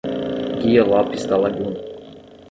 [0.63, 1.79] Guia Lopes da Laguna